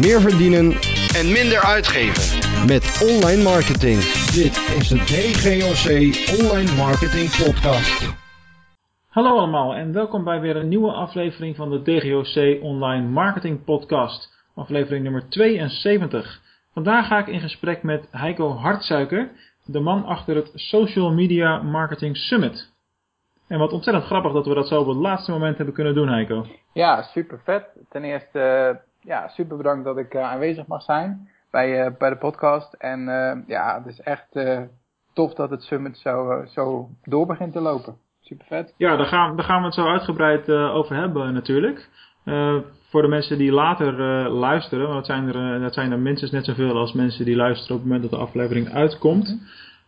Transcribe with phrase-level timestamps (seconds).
[0.00, 0.66] meer verdienen
[1.18, 2.24] en minder uitgeven.
[2.66, 3.98] met online marketing.
[4.40, 5.86] Dit is de DGOC
[6.40, 7.98] Online Marketing Podcast.
[9.08, 14.44] Hallo allemaal en welkom bij weer een nieuwe aflevering van de DGOC Online Marketing Podcast,
[14.54, 16.40] aflevering nummer 72.
[16.72, 19.30] Vandaag ga ik in gesprek met Heiko Hartsuiker,
[19.64, 22.72] de man achter het Social Media Marketing Summit.
[23.48, 26.08] En wat ontzettend grappig dat we dat zo op het laatste moment hebben kunnen doen,
[26.08, 26.46] Heiko.
[26.72, 27.64] Ja, super vet.
[27.88, 32.10] Ten eerste, eh, ja, super bedankt dat ik uh, aanwezig mag zijn bij, uh, bij
[32.10, 32.72] de podcast.
[32.72, 33.00] En
[33.46, 34.38] ja, het is echt
[35.12, 37.96] tof dat het summit zo, zo door begint te lopen.
[38.20, 38.74] Super vet.
[38.76, 41.88] Ja, daar gaan, daar gaan we het zo uitgebreid over hebben natuurlijk.
[42.90, 43.92] voor de mensen die later
[44.28, 47.76] luisteren, want dat zijn, er, dat zijn er minstens net zoveel als mensen die luisteren
[47.76, 49.38] op het moment dat de aflevering uitkomt.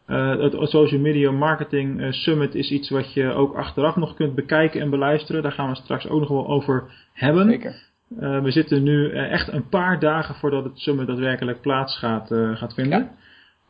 [0.06, 4.80] Uh, het Social Media Marketing Summit is iets wat je ook achteraf nog kunt bekijken
[4.80, 5.42] en beluisteren.
[5.42, 7.48] Daar gaan we straks ook nog wel over hebben.
[7.48, 7.90] Zeker.
[8.20, 12.74] Uh, we zitten nu echt een paar dagen voordat het summit daadwerkelijk plaats gaat, gaat
[12.74, 13.10] vinden.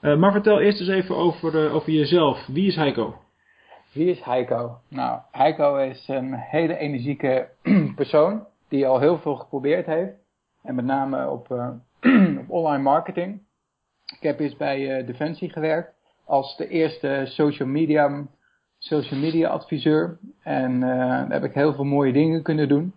[0.01, 0.17] Ja.
[0.17, 2.47] maar vertel eerst eens even over, over jezelf.
[2.47, 3.17] Wie is Heiko?
[3.93, 4.79] Wie is Heiko?
[4.89, 7.49] Nou, Heiko is een hele energieke
[7.95, 10.13] persoon die al heel veel geprobeerd heeft.
[10.63, 11.51] En met name op,
[12.41, 13.41] op online marketing.
[14.07, 15.95] Ik heb eerst bij Defensie gewerkt
[16.25, 18.27] als de eerste social media,
[18.79, 20.19] social media adviseur.
[20.43, 22.95] En uh, daar heb ik heel veel mooie dingen kunnen doen.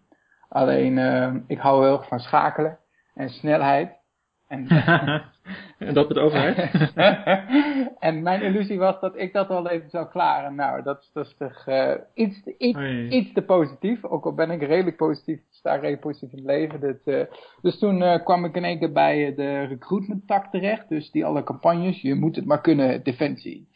[0.49, 2.77] Alleen, uh, ik hou heel erg van schakelen
[3.13, 4.03] en snelheid.
[4.47, 4.67] En,
[5.77, 6.93] en dat met overheid?
[7.99, 10.55] en mijn illusie was dat ik dat wel even zou klaren.
[10.55, 14.03] Nou, dat, dat is toch uh, iets, iets, oh, iets te positief.
[14.03, 16.79] Ook al ben ik redelijk positief, sta redelijk positief in het leven.
[16.79, 17.23] Dat, uh,
[17.61, 20.89] dus toen uh, kwam ik in één keer bij de recruitment tak terecht.
[20.89, 23.67] Dus die alle campagnes, je moet het maar kunnen, defensie.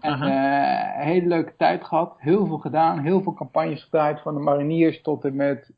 [0.00, 4.20] En uh, hele leuke tijd gehad, heel veel gedaan, heel veel campagnes gedraaid.
[4.20, 5.72] Van de mariniers tot en met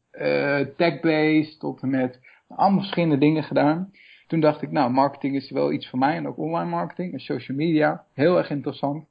[0.76, 3.90] tech-based, tot en met allemaal verschillende dingen gedaan.
[4.26, 7.20] Toen dacht ik, nou, marketing is wel iets voor mij en ook online marketing en
[7.20, 8.04] social media.
[8.14, 9.06] Heel erg interessant.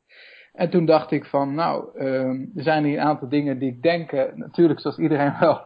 [0.53, 3.81] En toen dacht ik van, nou, um, er zijn hier een aantal dingen die ik
[3.81, 5.61] denk, uh, natuurlijk zoals iedereen wel,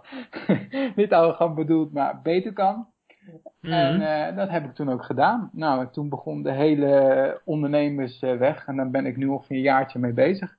[0.95, 2.75] niet arrogant bedoeld, maar beter kan.
[2.75, 3.71] Mm -hmm.
[3.71, 5.49] En uh, dat heb ik toen ook gedaan.
[5.53, 10.13] Nou, toen begon de hele ondernemersweg en dan ben ik nu ongeveer een jaartje mee
[10.13, 10.57] bezig.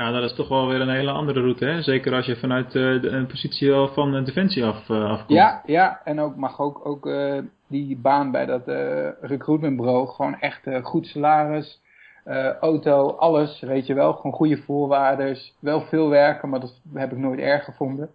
[0.00, 1.82] Ja, dat is toch wel weer een hele andere route, hè?
[1.82, 5.38] Zeker als je vanuit uh, de, een positie van Defensie af, uh, afkomt.
[5.38, 7.38] Ja, ja, en ook mag ook, ook uh,
[7.68, 8.66] die baan bij dat
[9.20, 11.80] recruitmentbureau gewoon echt goed salaris,
[12.60, 14.12] auto, alles, weet je wel.
[14.12, 18.10] Gewoon goede voorwaarden, wel veel werken, maar dat heb ik nooit erg gevonden.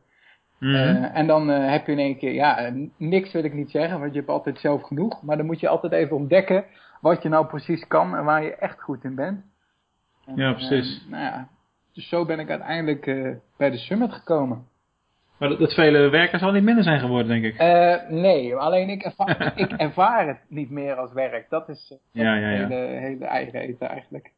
[0.60, 1.04] Mm -hmm.
[1.04, 4.18] en dan heb je in één keer, ja, niks wil ik niet zeggen, want je
[4.20, 5.22] hebt altijd zelf genoeg.
[5.22, 6.66] Maar dan moet je altijd even ontdekken
[7.02, 9.42] wat je nou precies kan en waar je echt goed in bent.
[10.26, 11.06] En, ja, precies.
[11.10, 11.48] nou ja,
[11.96, 14.68] dus zo ben ik uiteindelijk uh, bij de summit gekomen.
[15.40, 17.62] Maar dat, dat vele werken zal niet minder zijn geworden, denk ik.
[17.62, 21.50] Uh, nee, alleen ik ervaar, ik ervaar het niet meer als werk.
[21.50, 22.68] Dat is dat ja, ja, ja.
[22.68, 24.32] hele, hele eigen eten eigenlijk.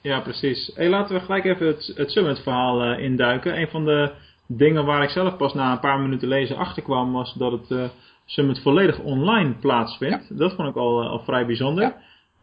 [0.00, 0.72] Ja, precies.
[0.74, 3.58] Hey, laten we gelijk even het, het summit verhaal uh, induiken.
[3.58, 4.12] Een van de
[4.46, 7.88] dingen waar ik zelf pas na een paar minuten lezen achterkwam was dat het uh,
[8.24, 10.26] summit volledig online plaatsvindt.
[10.28, 10.36] Ja.
[10.36, 11.94] Dat vond ik al, al vrij bijzonder.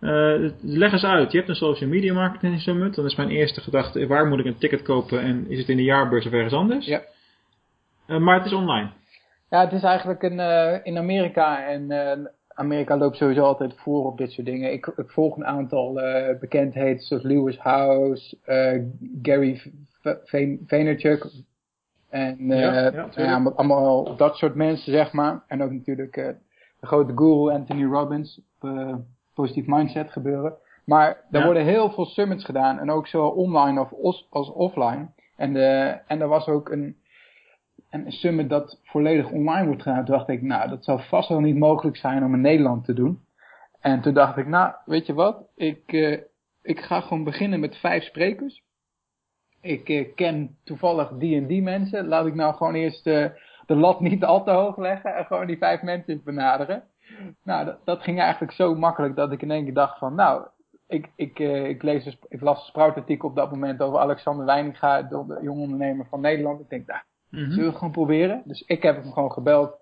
[0.02, 2.96] Uh, leg eens uit, je hebt een social media marketing summit.
[2.96, 5.78] Dan is mijn eerste gedachte, waar moet ik een ticket kopen en is het in
[5.78, 6.86] de jaarbeurs of ergens anders?
[6.86, 7.02] Ja.
[8.08, 8.90] Uh, maar het is online.
[9.50, 14.18] Ja, het is eigenlijk een, uh, in Amerika en Amerika loopt sowieso altijd voor op
[14.18, 14.74] dit soort dingen.
[14.74, 15.94] Ik, ik volg een aantal
[16.40, 18.38] bekendheden zoals Lewis House,
[19.22, 19.62] Gary
[20.66, 21.26] Vaynerchuk
[22.10, 25.44] en ja, ja, ja, allemaal dat soort mensen zeg maar.
[25.48, 26.14] En ook natuurlijk
[26.80, 28.42] de grote guru Anthony Robbins
[29.36, 30.58] positief mindset gebeuren.
[30.86, 31.46] Maar er ja.
[31.46, 32.80] worden heel veel summits gedaan.
[32.80, 33.94] En ook zo online of
[34.30, 35.08] als offline.
[35.36, 36.96] En, de, en er was ook een,
[37.90, 40.06] een summit dat volledig online wordt gedaan.
[40.06, 42.94] Toen dacht ik, nou, dat zou vast wel niet mogelijk zijn om in Nederland te
[42.94, 43.24] doen.
[43.80, 45.48] En toen dacht ik, nou, weet je wat?
[45.56, 46.20] Ik, uh,
[46.62, 48.64] ik ga gewoon beginnen met vijf sprekers.
[49.62, 52.08] Ik uh, ken toevallig die en die mensen.
[52.08, 53.26] Laat ik nou gewoon eerst uh,
[53.66, 55.16] de lat niet al te hoog leggen.
[55.16, 56.84] En gewoon die vijf mensen benaderen.
[57.44, 60.48] Nou, dat, dat, ging eigenlijk zo makkelijk dat ik in één keer dacht van, nou,
[60.88, 65.02] ik, ik, uh, ik, lees ik las een sproutartikel op dat moment over Alexander Weininga,
[65.02, 66.60] de jonge ondernemer van Nederland.
[66.60, 67.52] Ik denk, nou, mm -hmm.
[67.52, 68.42] zullen we gewoon proberen?
[68.46, 69.78] Dus ik heb hem gewoon gebeld.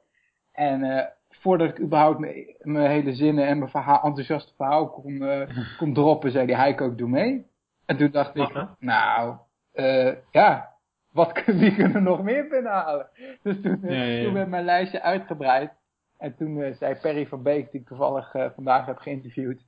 [0.52, 2.20] En uh, voordat ik überhaupt
[2.60, 5.42] mijn hele zinnen en mijn verhaal, enthousiaste verhaal kon, uh,
[5.80, 7.46] kon droppen, zei hij, Heiko, ik doe mee.
[7.86, 8.76] En toen dacht ik, Aha.
[8.80, 9.38] nou,
[10.32, 10.74] ja,
[11.12, 13.10] wat, wie kunnen we nog meer binnenhalen?
[13.42, 14.24] Dus toen, ja, ja, ja.
[14.24, 15.72] toen werd mijn lijstje uitgebreid.
[16.24, 19.62] En toen uh, zei Perry van Beek, die ik toevallig uh, vandaag heb geïnterviewd,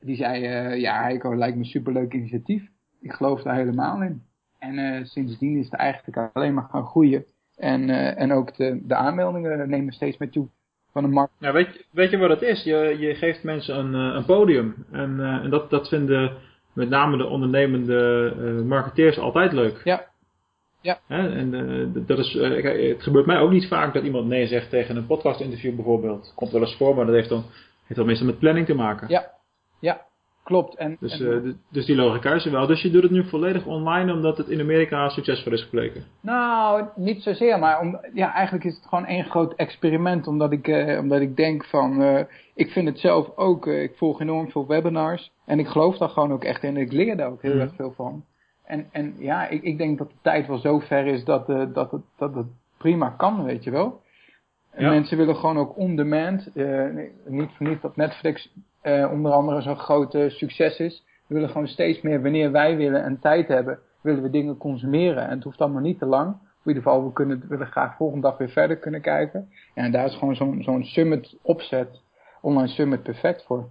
[0.00, 2.62] die zei, uh, ja Heiko, lijkt me een superleuk initiatief.
[3.00, 4.22] Ik geloof daar helemaal in.
[4.58, 7.24] En sindsdien is het eigenlijk alleen maar gaan groeien.
[7.56, 10.48] En, en ook de, de aanmeldingen nemen steeds meer toe.
[10.92, 11.32] van een markt.
[11.38, 12.62] Ja, weet, weet je wat het is?
[12.62, 14.74] Je, je geeft mensen een, eh, een podium.
[14.90, 16.32] En, en dat, dat vinden
[16.72, 19.80] met name de ondernemende marketeers altijd leuk.
[19.84, 20.10] Ja.
[20.82, 20.98] Ja.
[21.06, 21.36] Hè?
[21.36, 25.06] En dat is, het gebeurt mij ook niet vaak dat iemand nee zegt tegen een
[25.06, 26.32] podcast interview bijvoorbeeld.
[26.36, 27.44] Komt wel eens voor, maar dat heeft dan,
[27.84, 29.08] heeft dan meestal met planning te maken.
[29.08, 29.30] Ja,
[29.80, 30.00] ja.
[30.44, 30.76] Klopt.
[30.76, 32.66] En, dus, en, uh, dus die logica is er wel.
[32.66, 36.04] Dus je doet het nu volledig online omdat het in Amerika succesvol is gebleken?
[36.20, 37.58] Nou, niet zozeer.
[37.58, 40.26] Maar om, ja, eigenlijk is het gewoon één groot experiment.
[40.26, 40.66] Omdat ik,
[41.00, 42.02] omdat ik denk van...
[42.54, 43.66] Ik vind het zelf ook...
[43.66, 45.30] ik volg enorm veel webinars.
[45.46, 46.76] En ik geloof daar gewoon ook echt in.
[46.76, 47.60] En ik leer daar ook heel mm.
[47.60, 48.24] erg veel van.
[48.72, 51.90] En, en ja, ik, ik denk dat de tijd wel zo ver is dat, dat,
[51.90, 52.46] het, dat het
[52.76, 54.00] prima kan, weet je wel.
[54.70, 54.90] En ja.
[54.90, 56.50] mensen willen gewoon ook on-demand.
[57.26, 58.52] niet voor niet dat Netflix
[58.82, 61.04] uh, onder andere zo'n grote succes is.
[61.26, 65.24] We willen gewoon steeds meer, wanneer wij willen en tijd hebben, willen we dingen consumeren.
[65.24, 66.28] En het hoeft allemaal niet te lang.
[66.30, 69.48] In ieder geval, we kunnen, willen graag volgende dag weer verder kunnen kijken.
[69.74, 72.02] En daar is gewoon zo'n zo'n summit opzet,
[72.40, 73.68] online summit perfect voor.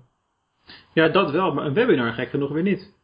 [0.93, 2.99] Ja, dat wel, maar een webinar gek genoeg weer niet.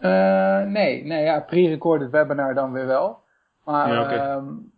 [0.00, 3.18] Uh, nee, nee, ja, pre-recorded webinar dan weer wel.
[3.64, 4.36] Maar ja, okay.
[4.36, 4.72] um,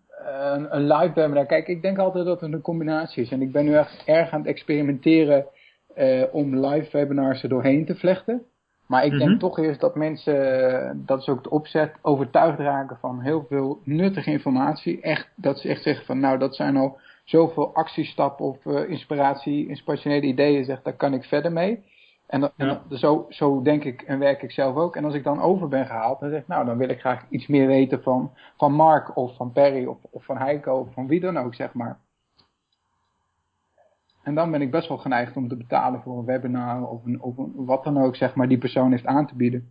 [0.52, 3.30] een, een, live webinar, kijk, ik denk altijd dat het een combinatie is.
[3.30, 5.46] En ik ben nu echt erg aan het experimenteren
[5.96, 8.42] uh, om live webinars er doorheen te vlechten.
[8.86, 9.38] Maar ik denk Mhm.
[9.38, 14.30] toch eerst dat mensen, dat is ook de opzet, overtuigd raken van heel veel nuttige
[14.30, 15.00] informatie.
[15.00, 19.68] Echt, dat ze echt zeggen van nou dat zijn al zoveel actiestappen of uh, inspiratie,
[19.68, 21.84] inspirationele ideeën, zegt daar kan ik verder mee.
[22.32, 22.82] En, Ja.
[22.90, 24.96] zo, zo denk ik en werk ik zelf ook.
[24.96, 27.24] En als ik dan over ben gehaald, dan zeg ik nou dan wil ik graag
[27.30, 31.06] iets meer weten van, van Mark of van Perry of, of van Heiko of van
[31.06, 31.98] wie dan ook zeg maar.
[34.22, 37.20] En dan ben ik best wel geneigd om te betalen voor een webinar of, een,
[37.22, 39.68] of een, wat dan ook, zeg maar, die persoon heeft aan te bieden.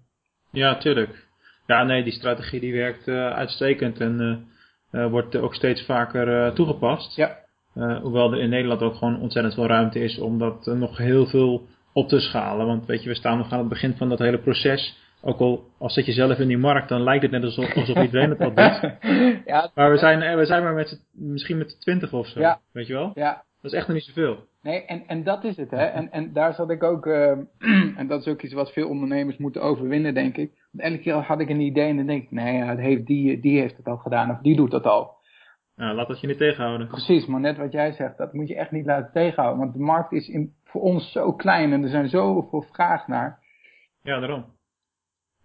[0.49, 1.27] Ja, tuurlijk.
[1.67, 4.45] Ja, nee, die strategie die werkt eh, uitstekend en
[4.91, 7.15] eh, eh, wordt ook steeds vaker toegepast.
[7.15, 7.37] Ja.
[7.73, 11.25] Hoewel er in Nederland ook gewoon ontzettend veel ruimte is om dat eh, nog heel
[11.25, 12.65] veel op te schalen.
[12.65, 14.99] Want weet je, we staan nog aan het begin van dat hele proces.
[15.21, 18.01] Ook al als zit je zelf in die markt, dan lijkt het net alsof, alsof
[18.01, 18.95] iedereen het al doet.
[19.45, 22.39] ja, Maar we zijn, eh, we zijn maar met misschien met twintig of zo.
[22.39, 22.59] Ja.
[22.71, 23.11] Weet je wel?
[23.13, 23.43] ja.
[23.61, 24.37] Dat is echt nog niet zoveel.
[24.61, 25.85] Nee, en, en dat is het, hè.
[25.85, 27.31] En, en daar zat ik ook, eh,
[27.99, 30.51] en dat is ook iets wat veel ondernemers moeten overwinnen, denk ik.
[30.71, 33.39] Want elke keer had ik een idee en dan denk ik, nee, het heeft die,
[33.39, 35.19] die heeft het al gedaan, of die doet dat al.
[35.75, 36.87] Ja, laat dat je niet tegenhouden.
[36.87, 39.59] Precies, maar net wat jij zegt, dat moet je echt niet laten tegenhouden.
[39.59, 43.39] Want de markt is in, voor ons zo klein en er zijn zoveel vraag naar.
[44.01, 44.45] Ja, daarom.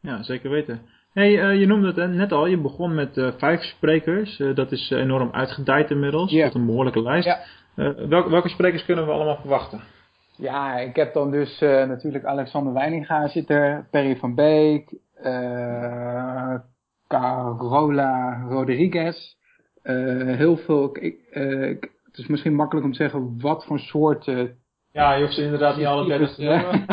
[0.00, 0.80] Ja, zeker weten.
[1.12, 4.40] hey, eh, je noemde het net al, je begon met eh, vijf sprekers.
[4.40, 6.44] Eh, dat is enorm uitgedijd inmiddels, Ja.
[6.46, 7.36] tot een behoorlijke lijst.
[8.08, 9.80] Welke, welke sprekers kunnen we allemaal verwachten?
[10.36, 14.94] Ja, ik heb dan dus natuurlijk Alexander Weininga zit er, Perry van Beek,
[17.08, 19.34] Carola Rodriguez.
[20.36, 24.24] heel veel, ik, ik- het is misschien makkelijk om te zeggen wat voor soort
[24.96, 26.86] Ja, je hoeft ze inderdaad niet alle dertig te noemen.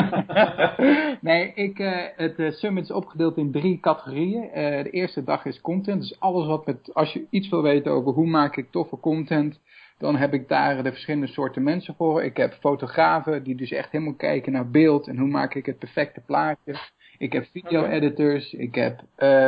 [1.30, 4.50] nee, ik, eh, het eh, summit is opgedeeld in drie categorieën.
[4.50, 6.00] Eh, de eerste dag is content.
[6.00, 9.60] Dus alles wat met, als je iets wil weten over hoe maak ik toffe content,
[9.98, 12.22] dan heb ik daar de verschillende soorten mensen voor.
[12.22, 15.78] Ik heb fotografen die dus echt helemaal kijken naar beeld en hoe maak ik het
[15.78, 16.74] perfecte plaatje.
[17.18, 19.00] Ik heb video-editors, ik heb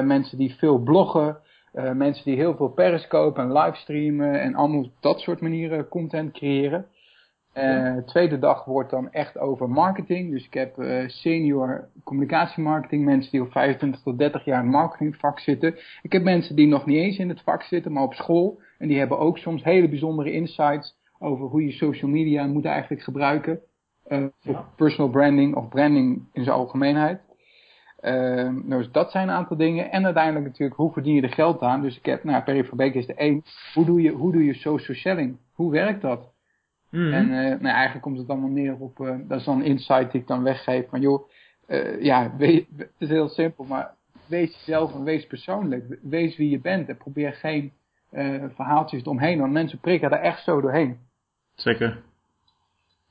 [0.05, 1.37] mensen die veel bloggen,
[1.95, 6.87] mensen die heel veel periscope en livestreamen en allemaal op dat soort manieren content creëren.
[7.57, 10.31] Eh, tweede dag wordt dan echt over marketing.
[10.31, 14.75] Dus ik heb eh, senior communicatiemarketing, mensen die op 25 tot 30 jaar in het
[14.75, 15.75] marketingvak zitten.
[16.03, 18.61] Ik heb mensen die nog niet eens in het vak zitten, maar op school.
[18.79, 23.03] En die hebben ook soms hele bijzondere insights over hoe je social media moet eigenlijk
[23.03, 23.61] gebruiken.
[24.07, 27.21] eh, voor personal branding of branding in zijn algemeenheid.
[27.97, 29.91] Eh, dus dat zijn een aantal dingen.
[29.91, 31.83] En uiteindelijk natuurlijk, hoe verdien je er geld aan?
[31.83, 33.43] Dus ik heb, nou, Perry van Beek is de één.
[33.75, 35.37] Hoe doe je, hoe doe je social selling?
[35.53, 36.35] Hoe werkt dat?
[36.91, 37.13] Mhm.
[37.13, 40.13] En eh, nou, eigenlijk komt het allemaal neer op, eh, dat is dan een insight
[40.13, 40.89] die ik dan weggeef.
[40.89, 41.29] Van joh,
[41.67, 42.67] eh, ja, het
[42.99, 43.95] is heel simpel, maar
[44.27, 45.99] wees jezelf en wees persoonlijk.
[46.03, 47.73] Wees wie je bent en probeer geen
[48.55, 50.99] verhaaltjes eromheen, want mensen prikken daar echt zo doorheen.
[51.55, 52.03] Zeker.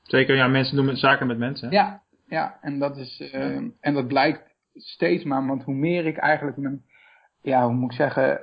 [0.02, 1.68] Zeker, ja, mensen doen met, zaken met mensen.
[1.68, 1.74] hè?
[1.74, 3.30] Ja, ja, en dat is,
[3.80, 4.42] en dat blijkt
[4.74, 6.82] steeds maar, want hoe meer ik eigenlijk mijn,
[7.42, 8.40] ja, hoe moet ik zeggen,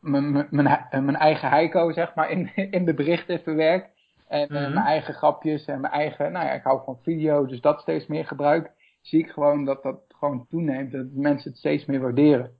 [0.00, 3.93] mijn, mijn, mijn, eigen heiko, zeg maar, in, in de berichten verwerk.
[4.28, 4.72] En eh, Mhm.
[4.74, 8.06] mijn eigen grapjes en mijn eigen, nou ja, ik hou van video, dus dat steeds
[8.06, 8.70] meer gebruik.
[9.02, 12.50] Zie ik gewoon dat dat gewoon toeneemt, dat mensen het steeds meer waarderen.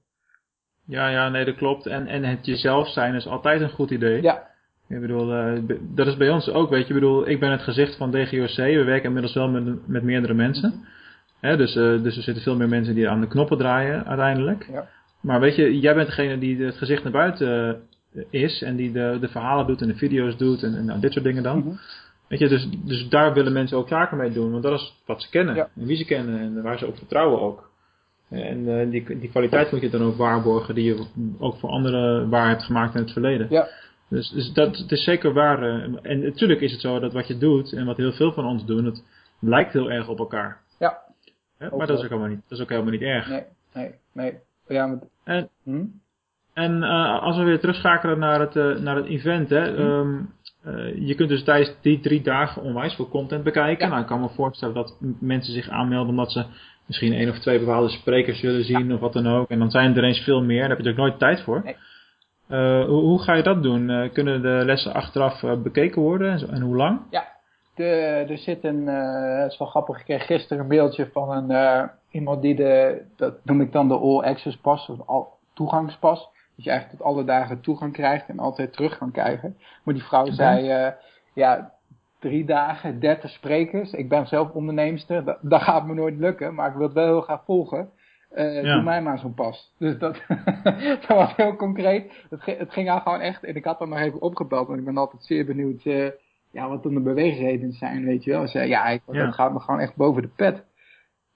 [0.87, 1.87] Ja, ja, nee, dat klopt.
[1.87, 4.23] En, en het jezelf zijn is altijd een goed idee.
[4.23, 4.53] Ja,
[4.89, 6.95] Ik bedoel, eh, dat is bij ons ook, weet je.
[6.95, 8.57] Ik bedoel, ik ben het gezicht van DGOC.
[8.57, 10.85] We werken inmiddels wel met, met meerdere mensen.
[11.41, 14.67] Hè, dus, eh, dus er zitten veel meer mensen die aan de knoppen draaien uiteindelijk.
[14.73, 14.89] Ja.
[15.21, 17.81] Maar weet je, jij bent degene die het gezicht naar buiten
[18.31, 18.63] is.
[18.63, 21.25] En die de, de verhalen doet en de video's doet en, en nou, dit soort
[21.25, 21.59] dingen dan.
[21.59, 21.77] Mhm.
[22.29, 25.23] Weet je, dus, dus daar willen mensen ook zaken mee doen, want dat is wat
[25.23, 25.55] ze kennen.
[25.55, 25.69] Ja.
[25.77, 27.71] En wie ze kennen en waar ze op vertrouwen ook.
[28.31, 31.07] En eh, die, die kwaliteit moet je dan ook waarborgen die je
[31.39, 33.47] ook voor anderen waar hebt gemaakt in het verleden.
[33.51, 33.69] Ja.
[34.09, 35.63] Dus, dus dat het is zeker waar.
[35.63, 38.47] eh, en natuurlijk is het zo dat wat je doet en wat heel veel van
[38.47, 39.05] ons doen, het
[39.39, 40.61] lijkt heel erg op elkaar.
[40.79, 40.99] Ja.
[41.59, 41.77] Hè?
[41.77, 43.29] Maar dat is, ook helemaal niet, dat is ook helemaal niet erg.
[43.29, 43.45] Nee,
[43.75, 44.39] nee, nee.
[44.69, 45.85] Ja, maar, En, hm?
[46.55, 49.81] En eh, als we weer terugschakelen naar het, eh, naar het event, hè, Mhm.
[49.81, 50.21] ehm,
[50.65, 53.85] eh, je kunt dus tijdens die drie dagen onwijs veel content bekijken.
[53.85, 53.89] Ja.
[53.91, 56.45] Nou, ik kan me voorstellen dat mensen zich aanmelden omdat ze
[56.87, 59.49] misschien één of twee bepaalde sprekers zullen zien of wat dan ook.
[59.51, 61.63] En dan zijn er eens veel meer, daar heb je natuurlijk nooit tijd voor.
[61.65, 61.77] Nee.
[62.87, 64.11] Hoe, hoe ga je dat doen?
[64.13, 67.01] Kunnen de lessen achteraf bekeken worden en, zo- en hoe lang?
[67.11, 67.25] Ja,
[67.75, 67.85] de,
[68.29, 72.43] er zit een, het is wel grappig, ik kreeg gisteren een beeldje van een, iemand
[72.43, 76.29] die de, dat noem ik dan de all access pas, of toegangspas.
[76.57, 79.57] Dat je eigenlijk tot alle dagen toegang krijgt en altijd terug kan krijgen.
[79.85, 80.93] Maar die vrouw zei, eh,
[81.33, 81.73] ja,
[82.19, 83.93] drie dagen, dertig sprekers.
[83.93, 87.05] Ik ben zelf onderneemster, dat, dat gaat me nooit lukken, maar ik wil het wel
[87.07, 87.91] heel graag volgen.
[88.31, 88.75] Eh, Ja.
[88.75, 89.73] Doe mij maar zo'n pas.
[89.79, 90.21] Dus dat,
[91.01, 92.13] dat was heel concreet.
[92.31, 94.79] Het, ging- het ging haar gewoon echt, en ik had dan nog even opgebeld, want
[94.79, 96.09] ik ben altijd zeer benieuwd eh,
[96.51, 98.41] ja, wat dan de beweegredenen zijn, weet je wel.
[98.43, 99.25] Ze zei, ja, ik, Ja.
[99.25, 100.65] dat gaat me gewoon echt boven de pet.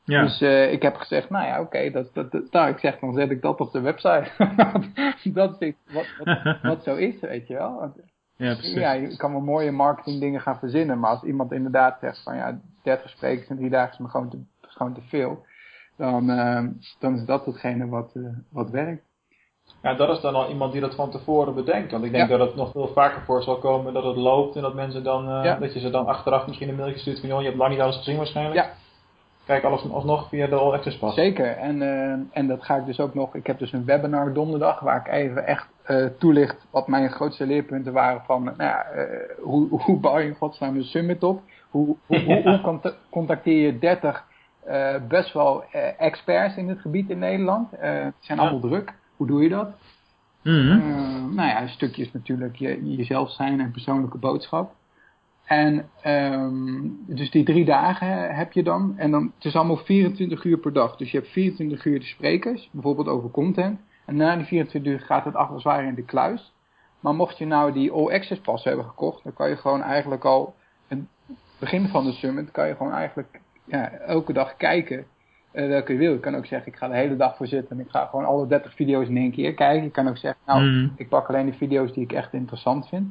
[0.09, 2.99] Ja, Dus eh, ik heb gezegd, nou ja, oké, dat, dat, dat, nou, ik zeg,
[2.99, 4.31] dan zet ik dat op de website.
[5.41, 7.93] dat is wat, wat, wat zo is, weet je wel.
[8.37, 8.75] Ja precies.
[8.75, 12.37] ja, je kan wel mooie marketing dingen gaan verzinnen, maar als iemand inderdaad zegt van
[12.37, 15.45] ja, 30 sprekers in drie dagen is me gewoon te, gewoon te veel,
[15.97, 16.65] dan, eh,
[16.99, 19.07] dan is dat hetgene wat, eh, wat werkt.
[19.83, 21.91] Ja, dat is dan al iemand die dat van tevoren bedenkt.
[21.93, 22.37] Want ik denk Ja.
[22.37, 25.29] dat het nog veel vaker voor zal komen dat het loopt en dat mensen dan,
[25.29, 25.57] eh, Ja.
[25.57, 27.81] dat je ze dan achteraf misschien een mailtje stuurt van joh, je hebt lang niet
[27.81, 28.57] alles gezien waarschijnlijk.
[28.57, 28.71] Ja.
[29.49, 31.15] Kijk alles alsnog via de All Access Pass.
[31.15, 34.33] Zeker, en, eh, en dat ga ik dus ook nog, ik heb dus een webinar
[34.33, 38.83] donderdag waar ik even echt eh, toelicht wat mijn grootste leerpunten waren van, nou ja,
[38.83, 39.07] eh,
[39.43, 41.43] hoe, hoe bouw je in godsnaam een summit op?
[41.71, 44.25] Hoe, hoe, hoe, hoe cont- contacteer je 30
[44.65, 45.65] eh, best wel
[45.99, 47.73] experts in het gebied in Nederland?
[47.73, 48.45] Eh, het zijn Ja.
[48.45, 48.93] allemaal druk.
[49.17, 49.69] Hoe doe je dat?
[50.43, 51.35] Mhm.
[51.35, 54.73] Nou ja, een stukje is natuurlijk je, jezelf zijn en persoonlijke boodschap.
[55.49, 58.95] En ehm, dus die drie dagen heb je dan.
[58.97, 60.97] En dan, het is allemaal 24 uur per dag.
[60.97, 63.81] Dus je hebt 24 uur de sprekers, bijvoorbeeld over content.
[64.07, 66.53] En na die 24 uur gaat het achter als ware in de kluis.
[67.01, 70.25] Maar mocht je nou die All Access pas hebben gekocht, dan kan je gewoon eigenlijk
[70.25, 70.55] al,
[70.89, 70.99] het
[71.59, 75.07] begin van de summit, kan je gewoon eigenlijk ja, elke dag kijken
[75.51, 76.13] eh, welke je wil.
[76.13, 78.25] Je kan ook zeggen, ik ga de hele dag voor zitten en ik ga gewoon
[78.25, 79.83] alle 30 video's in één keer kijken.
[79.85, 80.89] Je kan ook zeggen, nou, Mhm.
[80.97, 83.09] ik pak alleen de video's die ik echt interessant vind.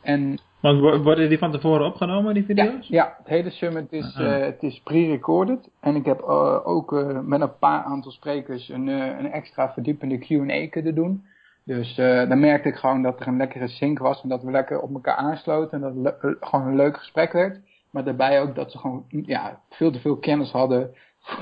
[0.00, 2.88] En Want wo- worden die van tevoren opgenomen, die video's?
[2.88, 5.70] ja het hele summit is, eh, het is pre-recorded.
[5.80, 10.18] En ik heb eh, ook eh, met een paar aantal sprekers een, een extra verdiepende
[10.18, 11.24] Q&A kunnen doen.
[11.64, 14.80] Dus dan merkte ik gewoon dat er een lekkere sync was en dat we lekker
[14.80, 15.82] op elkaar aansloten.
[15.84, 17.60] En dat het gewoon een leuk gesprek werd.
[17.90, 20.94] Maar daarbij ook dat ze gewoon ja, veel te veel kennis hadden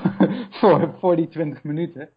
[0.59, 2.09] voor, voor die 20 minuten.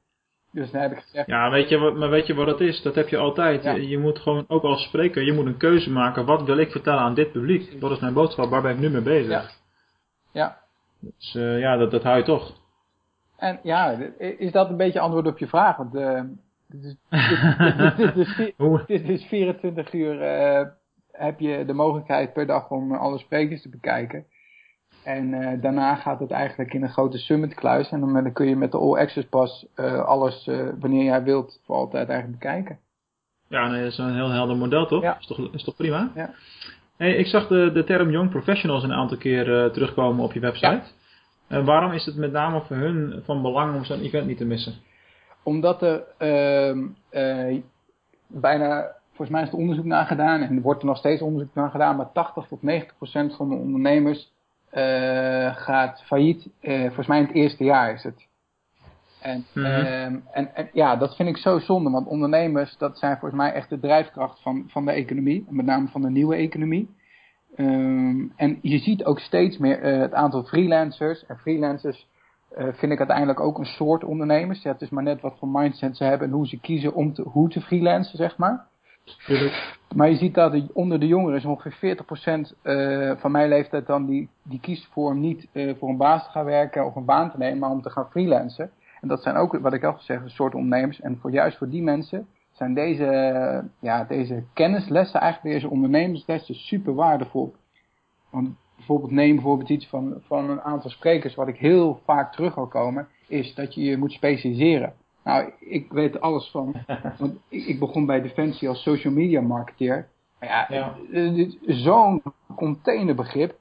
[0.52, 2.83] Dus dan heb ik gezegd, Ja, weet je, wat- maar weet je wat het is?
[2.83, 3.62] Dat heb je altijd.
[3.62, 3.73] Ja.
[3.73, 6.25] Je, je moet gewoon, ook als spreker, je moet een keuze maken.
[6.25, 7.80] Wat wil ik vertellen aan dit publiek?
[7.80, 8.50] Wat is mijn boodschap?
[8.50, 9.30] Waar ben ik nu mee bezig?
[9.30, 9.45] Ja.
[10.33, 10.59] ja,
[11.00, 12.59] Dus eh, ja, dat, dat hou je toch.
[13.37, 15.76] En ja, is dat een beetje antwoord op je vraag?
[15.76, 16.23] Want eh,
[16.71, 16.97] is,
[18.16, 20.66] is dit is 24 uur eh,
[21.12, 24.25] heb je de mogelijkheid per dag om alle sprekers te bekijken.
[25.04, 27.90] En eh, daarna gaat het eigenlijk in een grote summit kluis.
[27.90, 31.61] En dan, kun je met de All Access Pass eh, alles eh, wanneer jij wilt
[31.64, 32.78] voor altijd eigenlijk bekijken.
[33.49, 35.02] Ja, nee, dat is een heel helder model, toch?
[35.02, 35.19] Ja.
[35.19, 36.11] Is toch, is toch prima?
[36.14, 36.30] Ja.
[36.97, 40.83] Hey, ik zag de, de term Young Professionals een aantal keer terugkomen op je website.
[41.49, 44.75] Waarom is het met name voor hun van belang om zo'n event niet te missen?
[45.42, 47.57] Omdat er ehm, eh,
[48.26, 51.54] bijna, volgens mij is er onderzoek naar gedaan en er wordt er nog steeds onderzoek
[51.54, 54.33] naar gedaan, maar 80 tot 90 procent van de ondernemers
[54.71, 56.49] eh, gaat failliet.
[56.61, 58.29] eh, volgens mij in het eerste jaar is het.
[59.21, 59.67] En, Mhm.
[59.69, 63.53] ehm, en, en ja, dat vind ik zo zonde, want ondernemers, dat zijn volgens mij
[63.53, 66.89] echt de drijfkracht van, van de economie, met name van de nieuwe economie.
[67.57, 71.27] Ehm, en je ziet ook steeds meer eh, het aantal freelancers.
[71.27, 72.09] En freelancers
[72.57, 74.62] vind ik uiteindelijk ook een soort ondernemers.
[74.62, 77.12] Ja, het is maar net wat voor mindset ze hebben en hoe ze kiezen om
[77.15, 78.67] te, hoe te freelancen, zeg maar.
[79.95, 83.87] Maar je ziet dat er onder de jongeren is ongeveer 40% eh, van mijn leeftijd
[83.87, 86.95] dan die, die kiest voor om niet eh, voor een baas te gaan werken of
[86.95, 88.71] een baan te nemen, maar om te gaan freelancen.
[89.00, 91.00] En dat zijn ook, wat ik al gezegd, een soort ondernemers.
[91.00, 96.95] En voor, juist voor die mensen zijn deze, ja, deze kennislessen, eigenlijk deze ondernemerslessen, super
[96.95, 97.55] waardevol.
[98.31, 102.55] Want bijvoorbeeld neem bijvoorbeeld iets van, van een aantal sprekers, wat ik heel vaak terug
[102.55, 104.93] wil komen, is dat je je moet specialiseren.
[105.31, 106.75] Nou, ik weet alles van.
[107.19, 110.09] Want ik, begon bij Defensie als social media marketeer.
[110.41, 112.23] Maar ja, is zo'n
[112.57, 113.59] containerbegrip.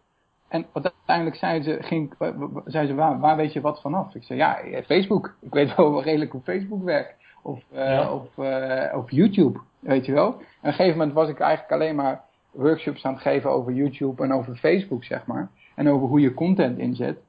[0.47, 2.13] En uiteindelijk zei ze, ging,
[2.65, 4.15] zei ze waar, waar weet je wat vanaf?
[4.15, 5.35] Ik zei, ja, Facebook.
[5.41, 7.15] Ik weet wel redelijk hoe Facebook werkt.
[7.41, 10.27] Of, uh, of, uh, of YouTube, weet je wel.
[10.27, 13.73] En op een gegeven moment was ik eigenlijk alleen maar workshops aan het geven over
[13.73, 15.49] YouTube en over Facebook, zeg maar.
[15.75, 17.19] En over hoe je content inzet.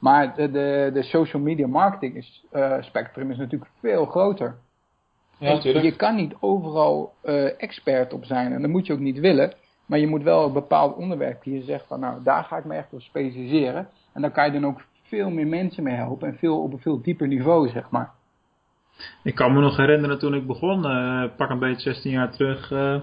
[0.00, 4.56] Maar de, de, de social media marketing is, uh, spectrum is natuurlijk veel groter.
[5.38, 5.84] Ja, natuurlijk.
[5.84, 9.52] Je kan niet overal uh, expert op zijn en dat moet je ook niet willen.
[9.86, 12.74] Maar je moet wel een bepaald onderwerp je zegt van nou daar ga ik me
[12.74, 13.88] echt op specialiseren.
[14.12, 16.80] En dan kan je dan ook veel meer mensen mee helpen en veel op een
[16.80, 18.10] veel dieper niveau zeg maar.
[19.22, 22.70] Ik kan me nog herinneren toen ik begon, uh, pak een beetje 16 jaar terug,
[22.70, 23.00] uh,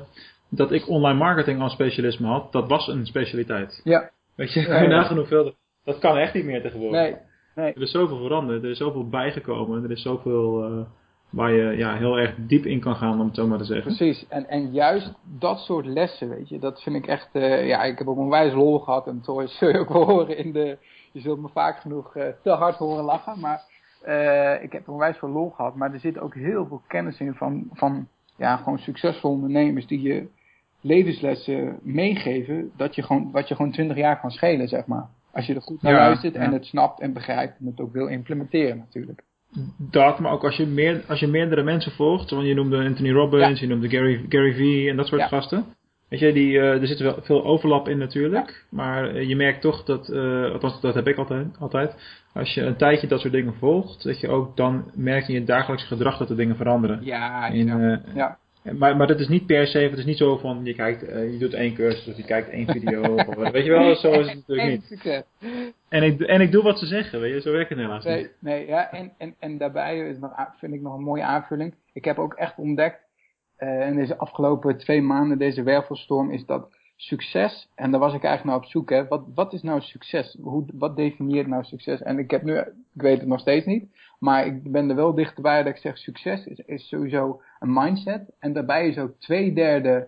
[0.50, 2.52] dat ik online marketing als specialisme had.
[2.52, 3.82] Dat was een specialiteit.
[3.84, 4.10] Ja.
[4.36, 5.56] Weet je, kan je nagaan hoeveel,
[5.88, 7.02] dat kan echt niet meer tegenwoordig.
[7.02, 7.16] Nee,
[7.56, 7.74] nee.
[7.74, 10.82] Er is zoveel veranderd, er is zoveel bijgekomen, er is zoveel uh,
[11.30, 13.96] waar je ja, heel erg diep in kan gaan, om het zo maar te zeggen.
[13.96, 17.84] Precies, en, en juist dat soort lessen, weet je, dat vind ik echt, uh, ja,
[17.84, 20.52] ik heb ook een wijs lol gehad en toch zul je ook wel horen in
[20.52, 20.78] de,
[21.12, 23.62] je zult me vaak genoeg uh, te hard horen lachen, maar
[24.08, 27.20] uh, ik heb er onwijs veel lol gehad, maar er zit ook heel veel kennis
[27.20, 30.28] in van, van ja, gewoon succesvolle ondernemers die je
[30.82, 35.08] levenslessen meegeven, dat je gewoon, wat je gewoon twintig jaar kan schelen, zeg maar.
[35.38, 36.40] Als je er goed naar Ja, luistert ja.
[36.40, 39.24] en het snapt en begrijpt en het ook wil implementeren natuurlijk.
[39.78, 43.12] Dat, maar ook als je, meer, als je meerdere mensen volgt, want je noemde Anthony
[43.12, 45.66] Robbins, je noemde Gary, Gary Vee en dat soort gasten.
[46.10, 49.62] Weet je, die, eh, er zit wel veel overlap in natuurlijk, maar eh, je merkt
[49.62, 51.96] toch dat, eh, althans dat heb ik altijd, altijd,
[52.34, 55.44] als je een tijdje dat soort dingen volgt, dat je ook dan merkt in je
[55.44, 57.00] dagelijkse gedrag dat er dingen veranderen.
[57.04, 57.68] Ja, In,
[58.16, 58.38] ja.
[58.74, 61.32] Maar, maar dat is niet per se, het is niet zo van je kijkt, eh,
[61.32, 63.16] je doet één cursus of je kijkt één video.
[63.16, 64.84] of, weet je wel, zo is het natuurlijk niet.
[64.84, 65.24] succes.
[65.90, 68.14] En ik, en ik doe wat ze zeggen, weet je, zo werkt het helaas niet.
[68.14, 71.74] Nee, nee ja, en, en, en daarbij is nog, vind ik nog een mooie aanvulling.
[71.94, 73.00] Ik heb ook echt ontdekt,
[73.56, 78.24] eh in deze afgelopen twee maanden, deze wervelstorm, is dat succes, en daar was ik
[78.24, 80.38] eigenlijk naar op zoek, hè, wat, wat is nou succes?
[80.42, 82.02] Hoe, wat definieert nou succes?
[82.02, 83.86] En ik heb nu, ik weet het nog steeds niet,
[84.20, 88.36] maar ik ben er wel dichterbij dat ik zeg, succes is, is sowieso een mindset,
[88.40, 90.08] en daarbij is ook twee derde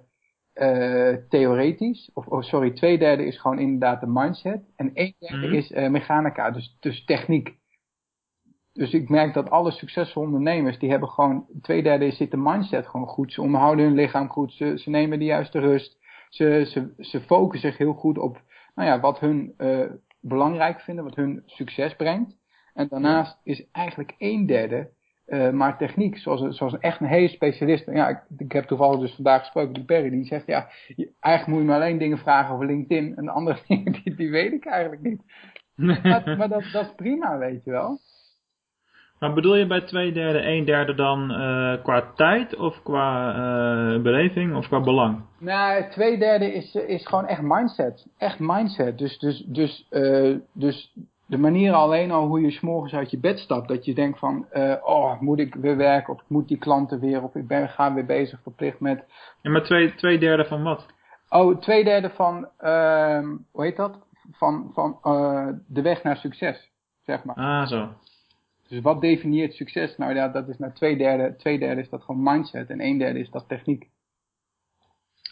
[0.54, 5.48] eh, theoretisch, of oh, sorry, twee derde is gewoon inderdaad de mindset, en één derde
[5.48, 5.56] Mhm.
[5.56, 7.58] is eh, mechanica, dus, dus techniek.
[8.74, 12.88] Dus ik merk dat alle succesvolle ondernemers, die hebben gewoon, twee derde zit de mindset
[12.88, 13.34] gewoon goed.
[13.34, 15.98] Ze onderhouden hun lichaam goed, ze, ze nemen de juiste rust.
[16.30, 18.41] Ze, ze, ze focussen zich heel goed op
[18.76, 19.86] nou ja, wat hun eh,
[20.22, 22.38] belangrijk vinden, wat hun succes brengt.
[22.73, 24.89] En daarnaast is eigenlijk een derde
[25.25, 27.86] eh, maar techniek, zoals, zoals echt een hele specialist.
[27.86, 31.58] Ja, ik, ik heb toevallig dus vandaag gesproken met Perry, die zegt ja, je- eigenlijk
[31.58, 34.51] moet je me alleen dingen vragen over LinkedIn en de andere dingen die, die weet
[34.53, 35.21] ik eigenlijk niet.
[35.75, 36.01] Maar,
[36.38, 37.99] maar dat, dat is prima, weet je wel.
[39.19, 44.01] Maar bedoel je bij twee derde, een derde dan eh, qua tijd of qua eh,
[44.01, 45.21] beleving of qua belang?
[45.39, 48.08] Nou, twee derde is, is gewoon echt mindset.
[48.17, 48.97] Echt mindset.
[48.97, 49.88] Dus, dus, dus,
[50.53, 50.93] dus
[51.29, 53.67] de manier alleen al hoe je 's morgens uit je bed stapt.
[53.67, 56.13] Dat je denkt van, eh, oh, moet ik weer werken?
[56.13, 57.23] Of ik moet die klanten weer?
[57.23, 59.03] Of ik ben, ga weer bezig verplicht met...
[59.41, 60.85] Ja, maar twee, twee derde van wat?
[61.29, 63.99] Oh, twee derde van, ehm, hoe heet dat?
[64.31, 66.71] Van, van eh, de weg naar succes,
[67.05, 67.35] zeg maar.
[67.35, 67.89] Ah, zo.
[68.67, 69.97] Dus wat definieert succes?
[69.97, 71.35] Nou ja, dat is naar twee derde.
[71.35, 72.69] Twee derde is dat gewoon mindset.
[72.69, 73.89] En een derde is dat techniek.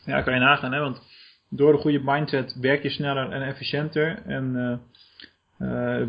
[0.06, 0.80] Ja, kan je nagaan, hè?
[0.80, 1.02] Want
[1.50, 4.78] door de goede mindset werk je sneller en efficiënter en eh,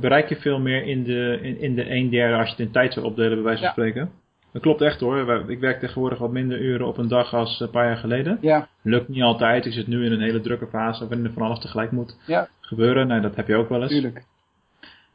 [0.01, 2.71] bereik je veel meer in de, in, in de een derde als je het in
[2.73, 3.73] tijd zou opdelen, bij wijze van Ja.
[3.73, 4.11] spreken.
[4.53, 5.45] Dat klopt echt hoor.
[5.51, 8.39] Ik werk tegenwoordig wat minder uren op een dag als een paar jaar geleden.
[8.41, 9.67] Ja, Lukt niet altijd.
[9.67, 12.49] Ik zit nu in een hele drukke fase waarin er van alles tegelijk moet ja,
[12.61, 13.07] gebeuren.
[13.07, 13.91] Nou, dat heb je ook wel eens.
[13.91, 14.23] tuurlijk.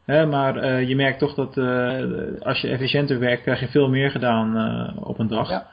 [0.05, 2.01] Hè, maar eh, je merkt toch dat eh,
[2.39, 5.49] als je efficiënter werkt, krijg je veel meer gedaan eh, op een dag.
[5.49, 5.67] Ja.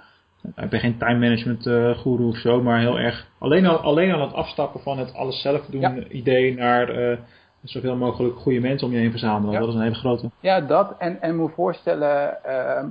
[0.56, 4.12] Ik ben geen time management eh guru of zo, maar heel erg alleen al, alleen
[4.12, 5.94] al het afstappen van het alles zelf doen Ja.
[6.08, 7.18] idee naar eh,
[7.62, 9.52] zoveel mogelijk goede mensen om je heen verzamelen.
[9.52, 9.58] Ja.
[9.60, 10.30] Dat is een hele grote.
[10.40, 10.94] Ja, dat.
[10.98, 12.84] En, en moet voorstellen, eh,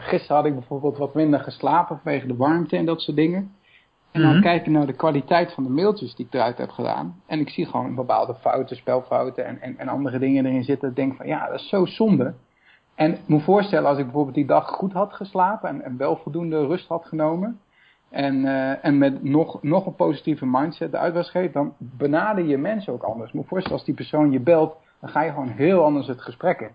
[0.00, 3.54] gisteren had ik bijvoorbeeld wat minder geslapen vanwege de warmte en dat soort dingen.
[4.10, 4.42] En dan Mhm.
[4.42, 7.20] kijk ik naar de kwaliteit van de mailtjes die ik eruit heb gedaan.
[7.26, 10.88] En ik zie gewoon bepaalde fouten, spelfouten en, en, en andere dingen erin zitten.
[10.88, 12.34] Ik denk van ja, dat is zo zonde.
[12.94, 16.16] En ik moet voorstellen als ik bijvoorbeeld die dag goed had geslapen en, en wel
[16.16, 17.60] voldoende rust had genomen.
[18.10, 22.58] En, eh, en met nog, nog een positieve mindset eruit was gegeven, dan benader je
[22.58, 23.32] mensen ook anders.
[23.32, 26.60] Moet voorstellen als die persoon je belt, dan ga je gewoon heel anders het gesprek
[26.60, 26.66] in.
[26.66, 26.72] En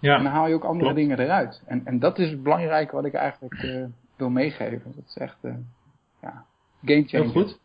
[0.00, 0.96] dan Ja, haal je ook andere klopt.
[0.96, 1.62] dingen eruit.
[1.66, 3.84] En, en dat is het belangrijke wat ik eigenlijk eh,
[4.16, 4.92] wil meegeven.
[4.96, 5.52] Dat is echt, eh
[6.22, 6.44] ja,
[6.84, 7.24] game changer.
[7.32, 7.58] heel goed.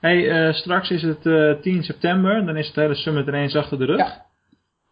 [0.00, 3.84] Hey, straks is het eh, 10 september, dan is het hele summit ineens achter de
[3.84, 3.98] rug.
[3.98, 4.24] Ja.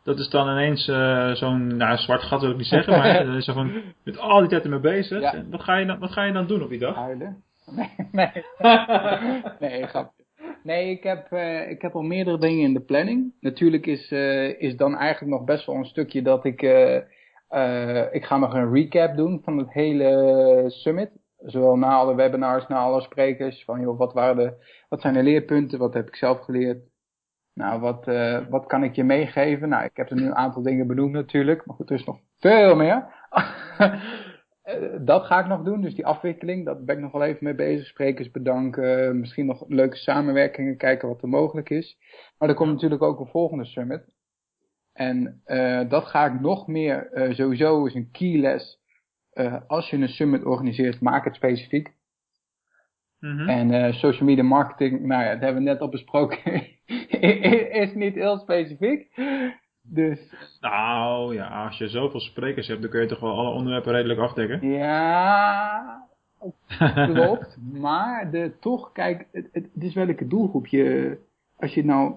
[0.05, 3.45] Dat is dan ineens eh, zo'n nou, zwart gat wil ik niet zeggen, maar is
[3.49, 5.21] zo van met al die tijd ermee bezig.
[5.21, 5.45] Ja.
[5.51, 6.95] Wat, ga je dan, wat ga je dan doen op die dag?
[6.95, 7.43] Huilen?
[7.77, 8.45] Nee, nee.
[9.61, 10.25] nee, grapje.
[10.63, 13.33] Nee, ik heb, uh, ik heb al meerdere dingen in de planning.
[13.41, 16.63] Natuurlijk is, uh, is dan eigenlijk nog best wel een stukje dat ik...
[16.63, 16.95] Uh,
[18.13, 21.11] ik ga nog een recap doen van het hele summit.
[21.39, 23.65] Zowel na alle webinars, na alle sprekers.
[23.65, 24.53] Van joh, wat, waren de,
[24.89, 25.79] wat zijn de leerpunten?
[25.79, 26.90] Wat heb ik zelf geleerd?
[27.61, 28.05] Nou, wat,
[28.49, 29.69] wat kan ik je meegeven?
[29.69, 31.67] Nou, ik heb er nu een aantal dingen benoemd natuurlijk.
[31.67, 33.07] Maar goed, er is nog veel meer.
[34.71, 37.45] Eh, dat ga ik nog doen, dus die afwikkeling, daar ben ik nog wel even
[37.45, 37.87] mee bezig.
[37.87, 41.99] Sprekers bedanken, misschien nog leuke samenwerkingen, kijken wat er mogelijk is.
[42.39, 44.15] Maar er komt natuurlijk ook een volgende summit.
[44.93, 48.79] En uh, dat ga ik nog meer, uh, sowieso is een key les.
[49.67, 51.93] als je een summit organiseert, maak het specifiek.
[53.21, 53.49] Mm -hmm.
[53.49, 56.63] En social media marketing, nou ja, dat hebben we net al besproken,
[57.83, 59.09] is niet heel specifiek.
[59.83, 60.35] Dus.
[60.61, 64.21] Nou ja, als je zoveel sprekers hebt, dan kun je toch wel alle onderwerpen redelijk
[64.21, 64.71] afdekken?
[64.71, 66.07] Ja,
[67.13, 67.57] klopt.
[67.73, 71.19] maar de, toch, kijk, het, het, is welke doelgroep je,
[71.57, 72.15] als je nou...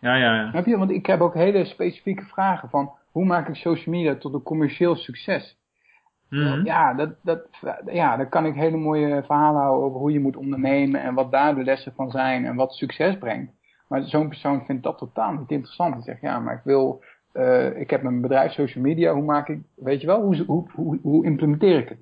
[0.00, 0.50] Ja, ja, ja.
[0.50, 4.16] Heb je, want ik heb ook hele specifieke vragen van, hoe maak ik social media
[4.16, 5.58] tot een commercieel succes?
[6.30, 6.64] Mm -hmm.
[6.64, 7.48] Ja, dat, dat,
[7.86, 11.30] ja, dan kan ik hele mooie verhalen houden over hoe je moet ondernemen en wat
[11.30, 13.52] daar de lessen van zijn en wat succes brengt.
[13.88, 15.94] Maar zo'n persoon vindt dat totaal niet interessant.
[15.94, 17.02] Die zegt, ja, maar ik wil,
[17.34, 20.70] uh, ik heb mijn bedrijf social media, hoe maak ik, weet je wel, hoe, hoe,
[20.72, 21.98] hoe, hoe implementeer ik het?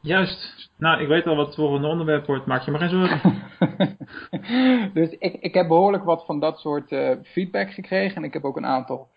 [0.00, 0.70] Juist.
[0.78, 3.42] Nou, ik weet al wat het volgende onderwerp wordt, maak je maar geen zorgen.
[4.94, 8.16] dus ik, ik heb behoorlijk wat van dat soort uh, feedback gekregen.
[8.16, 9.08] En ik heb ook een aantal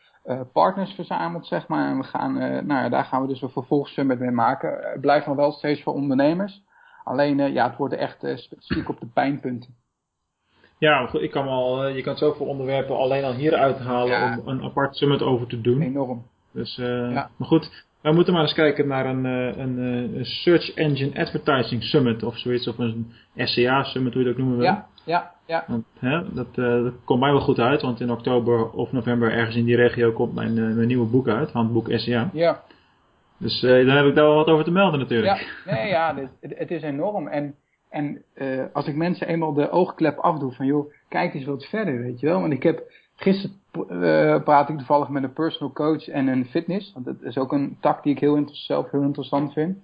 [0.53, 1.89] partners verzameld, zeg maar.
[1.89, 4.77] En we gaan, uh, nou ja, daar gaan we dus een vervolgsummit mee maken.
[4.91, 6.63] Het blijft nog wel steeds voor ondernemers.
[7.03, 9.75] Alleen, ja, het wordt echt specifiek op de pijnpunten.
[10.77, 14.38] Ja, ik kan wel, je kan zoveel onderwerpen alleen al hier uithalen ja.
[14.38, 15.81] om een apart summit over te doen.
[15.81, 16.25] Enorm.
[16.51, 17.29] Dus, uh, ja.
[17.38, 22.23] maar goed, we moeten maar eens kijken naar een, een, een, Search Engine Advertising Summit
[22.23, 24.65] of zoiets, of een SCA Summit, hoe je dat ook noemen wil.
[24.65, 25.63] Ja, ja, ja.
[25.68, 29.32] Want, hè, dat, uh, dat komt mij wel goed uit, want in oktober of november
[29.32, 32.30] ergens in die regio komt mijn, uh, mijn nieuwe boek uit, handboek SCA.
[32.34, 32.63] Ja.
[33.38, 35.38] Dus uh, daar heb ik daar wel wat over te melden natuurlijk.
[35.65, 37.28] Ja, nee, ja het, het is enorm.
[37.28, 37.56] En
[37.89, 42.02] en uh, als ik mensen eenmaal de oogklep afdoe van joh, kijk eens wat verder,
[42.02, 42.39] weet je wel.
[42.41, 42.84] Want ik heb
[43.15, 46.94] gisteren uh, praat ik toevallig met een personal coach en een fitness.
[46.94, 49.78] Want dat is ook een tak die ik heel zelf heel interessant vind.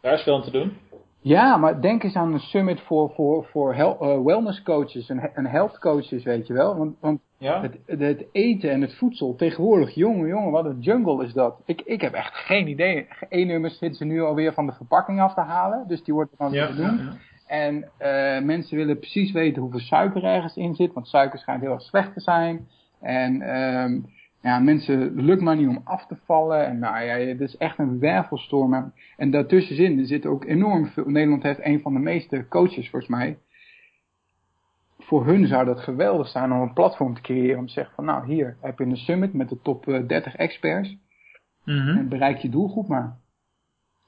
[0.00, 0.76] Daar is veel aan te doen.
[1.22, 5.46] Ja, maar denk eens aan een summit voor, voor, voor uh, wellness coaches en, en
[5.46, 6.76] health coaches, weet je wel.
[6.76, 7.60] Want, want ja?
[7.60, 11.62] het, het, eten en het voedsel, tegenwoordig, jongen, jongen, wat een jungle is dat.
[11.64, 13.08] Ik, ik heb echt geen idee.
[13.28, 15.84] Eén nummer zitten ze nu alweer van de verpakking af te halen.
[15.88, 16.96] Dus die wordt er dan ja, te doen.
[16.96, 17.12] Ja.
[17.46, 21.72] En uh, mensen willen precies weten hoeveel suiker ergens in zit, want suiker schijnt heel
[21.72, 22.68] erg slecht te zijn.
[23.00, 24.02] En uh,
[24.42, 26.66] ja, mensen lukt maar niet om af te vallen.
[26.66, 28.92] En nou ja, het is echt een wervelstorm.
[29.16, 31.04] En daartussenin er zit ook enorm veel.
[31.04, 33.38] Nederland heeft een van de meeste coaches volgens mij.
[34.98, 37.58] Voor hun zou dat geweldig zijn om een platform te creëren.
[37.58, 40.96] Om te zeggen van nou hier heb je een summit met de top 30 experts.
[41.64, 41.96] Mm -hmm.
[41.96, 43.16] En bereik je doelgroep maar.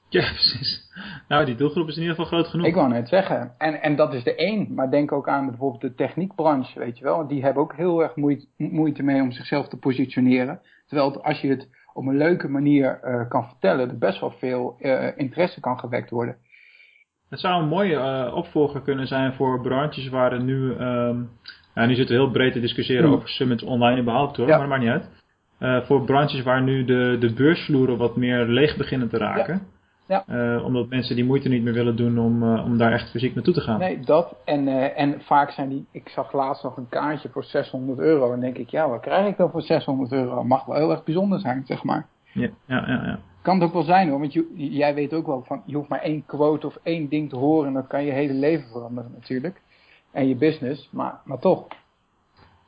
[0.09, 0.84] Ja, precies.
[1.27, 2.65] Nou, die doelgroep is in ieder geval groot genoeg.
[2.65, 3.53] Ik wou net zeggen.
[3.57, 4.73] En, en dat is de één.
[4.73, 7.27] Maar denk ook aan bijvoorbeeld de techniekbranche, weet je wel.
[7.27, 10.59] Die hebben ook heel erg moeite, moeite mee om zichzelf te positioneren.
[10.87, 14.75] Terwijl als je het op een leuke manier uh, kan vertellen, er best wel veel
[14.79, 16.37] uh, interesse kan gewekt worden.
[17.29, 20.71] Het zou een mooie uh, opvolger kunnen zijn voor branches waar er nu...
[20.71, 21.29] Um,
[21.75, 23.13] ja, nu zitten we heel breed te discussiëren mm.
[23.13, 24.57] over summits online überhaupt hoor, ja.
[24.57, 25.09] maar dat maakt niet
[25.59, 25.85] uit.
[25.85, 29.53] Voor branches waar nu de, de beursvloeren wat meer leeg beginnen te raken.
[29.53, 29.74] Ja.
[30.07, 30.23] Ja.
[30.29, 33.35] Uh, omdat mensen die moeite niet meer willen doen om, uh, om daar echt fysiek
[33.35, 33.79] naartoe te gaan.
[33.79, 34.35] Nee, dat.
[34.45, 35.85] En, uh, en vaak zijn die.
[35.91, 38.33] Ik zag laatst nog een kaartje voor 600 euro.
[38.33, 40.43] En denk ik, ja, wat krijg ik dan voor 600 euro?
[40.43, 42.07] Mag wel heel erg bijzonder zijn, zeg maar.
[42.33, 43.03] Ja, ja, ja.
[43.05, 43.19] ja.
[43.41, 44.19] Kan het ook wel zijn hoor.
[44.19, 45.61] Want je, jij weet ook wel van.
[45.65, 47.67] Je hoeft maar één quote of één ding te horen.
[47.67, 49.61] En dan kan je hele leven veranderen, natuurlijk.
[50.11, 50.89] En je business.
[50.91, 51.67] Maar, maar toch.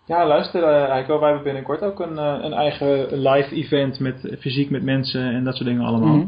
[0.05, 4.69] Ja, luister, uh, Heiko, wij hebben binnenkort ook een, een eigen live event met fysiek
[4.69, 6.15] met mensen en dat soort dingen allemaal.
[6.15, 6.25] Mhm.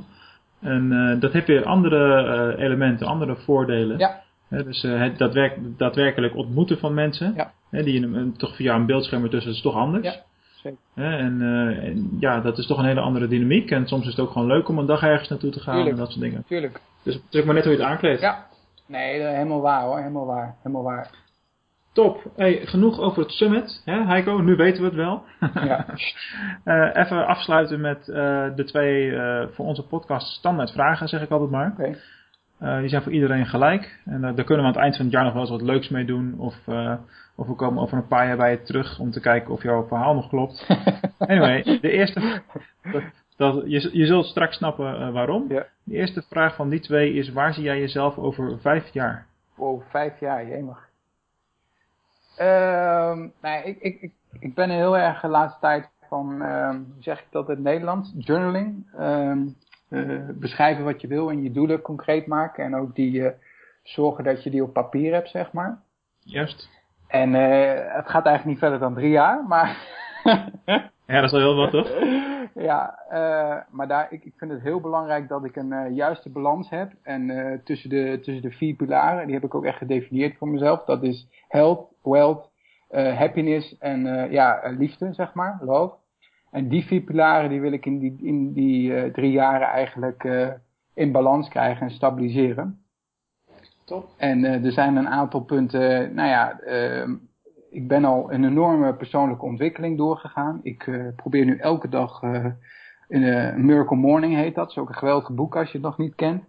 [0.61, 2.23] En uh, dat heeft weer andere
[2.57, 3.97] uh, elementen, andere voordelen.
[3.97, 4.21] Ja.
[4.47, 7.51] He, dus uh, het daadwerk, daadwerkelijk ontmoeten van mensen, ja.
[7.69, 10.05] he, die een, een, toch via een beeldscherm ertussen, is toch anders.
[10.05, 10.15] Ja,
[10.55, 10.77] zeker.
[10.95, 11.41] En,
[11.81, 13.71] en, ja, dat is toch een hele andere dynamiek.
[13.71, 15.95] En soms is het ook gewoon leuk om een dag ergens naartoe te gaan Tuurlijk.
[15.95, 16.43] en dat soort dingen.
[16.47, 16.81] Tuurlijk.
[17.03, 18.21] Dus het is maar net hoe je het aankleedt.
[18.21, 18.47] Ja.
[18.85, 21.09] Nee, helemaal waar hoor, helemaal waar, helemaal waar.
[21.93, 22.31] Top.
[22.35, 23.81] Hey, genoeg over het summit.
[23.85, 25.23] Hè, Heiko, nu weten we het wel.
[25.53, 25.85] Ja.
[26.65, 28.15] uh, even afsluiten met uh,
[28.55, 31.73] de twee uh, voor onze podcast standaard vragen, zeg ik altijd maar.
[31.77, 32.79] Okay.
[32.79, 33.99] die zijn voor iedereen gelijk.
[34.05, 35.89] En daar kunnen we aan het eind van het jaar nog wel eens wat leuks
[35.89, 36.35] mee doen.
[36.37, 36.55] Of,
[37.35, 39.87] of we komen over een paar jaar bij je terug om te kijken of jouw
[39.87, 40.67] verhaal nog klopt.
[41.19, 42.41] anyway, de eerste...
[42.91, 43.03] Dat,
[43.37, 45.45] dat, je, je zult straks snappen waarom.
[45.47, 45.65] Ja.
[45.83, 49.25] De eerste vraag van die twee is: waar zie jij jezelf over vijf jaar?
[49.55, 50.88] Wow, vijf jaar, jemig.
[52.39, 57.03] Ehm nee, ik, ik, ik, ik ben heel erg de laatste tijd van, ehm, hoe
[57.03, 58.13] zeg ik dat in het Nederlands?
[58.17, 58.89] Journaling.
[58.97, 59.47] Ehm
[59.89, 62.63] eh, beschrijven wat je wil en je doelen concreet maken.
[62.63, 63.33] En ook die eh,
[63.83, 65.81] zorgen dat je die op papier hebt, zeg maar.
[66.19, 66.69] Juist.
[67.07, 69.77] En eh, het gaat eigenlijk niet verder dan drie jaar, maar...
[71.05, 71.87] Ja, dat is wel heel wat, toch?
[72.69, 76.29] ja, eh, maar daar, ik, ik vind het heel belangrijk dat ik een eh, juiste
[76.29, 76.91] balans heb.
[77.01, 80.47] En eh, tussen, de, tussen de vier pilaren, die heb ik ook echt gedefinieerd voor
[80.47, 80.83] mezelf.
[80.83, 82.49] Dat is health, wealth,
[82.91, 85.95] happiness en ja, liefde, zeg maar, love.
[86.51, 90.23] En die vier pilaren die wil ik in die, in die drie jaren eigenlijk
[90.93, 92.83] in balans krijgen en stabiliseren.
[93.85, 94.09] Top.
[94.17, 97.15] En er zijn een aantal punten, nou ja, ehm,
[97.69, 100.59] ik ben al een enorme persoonlijke ontwikkeling doorgegaan.
[100.63, 102.45] Ik eh, probeer nu elke dag, eh
[103.07, 105.85] in eh, Miracle Morning heet dat, dat is ook een geweldig boek als je het
[105.85, 106.43] nog niet kent.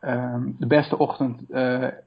[0.00, 1.40] Ehm, de beste ochtend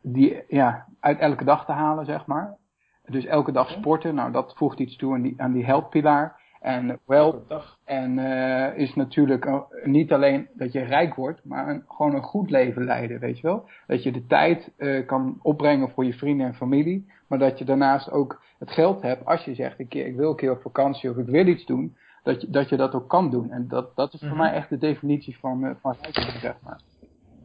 [0.01, 2.57] die, ja, uit elke dag te halen, zeg maar.
[3.05, 6.38] Dus elke dag sporten, nou dat voegt iets toe aan die, aan die health pilaar.
[6.59, 7.43] En wel,
[7.85, 9.49] en eh, is natuurlijk
[9.83, 13.47] niet alleen dat je rijk wordt, maar een, gewoon een goed leven leiden, weet je
[13.47, 13.69] wel.
[13.87, 17.65] Dat je de tijd eh, kan opbrengen voor je vrienden en familie, maar dat je
[17.65, 20.61] daarnaast ook het geld hebt als je zegt, een keer, ik wil een keer op
[20.61, 23.51] vakantie of ik wil iets doen, dat je dat, je dat ook kan doen.
[23.51, 24.37] En dat, dat is voor Mhm.
[24.37, 26.79] mij echt de definitie van, eh, van rijk zijn, zeg maar.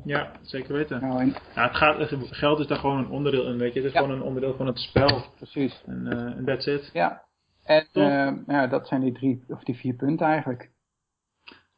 [0.04, 1.00] Ja, zeker weten.
[1.00, 1.96] Nou, en, Ja, het gaat,
[2.30, 3.78] geld is daar gewoon een onderdeel in, weet je.
[3.78, 4.00] Het is Ja.
[4.00, 5.22] gewoon een onderdeel van het spel.
[5.36, 5.82] precies.
[5.86, 6.90] En en that's it.
[6.92, 7.22] Ja.
[7.64, 10.70] En eh, ja, dat zijn die drie, of die vier punten eigenlijk.